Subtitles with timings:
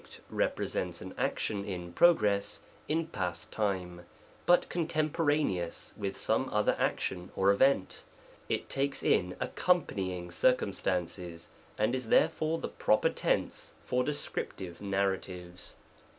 [0.31, 4.03] represents an action in progress in past time,
[4.47, 8.03] but contemporaneous with some other action or event.
[8.49, 15.75] It takes in accompanying circumstances, and is therefore the proper tense for descriptive narratives.